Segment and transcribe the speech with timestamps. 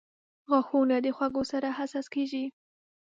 [0.49, 2.45] •غاښونه د خوږو سره حساس کیږي.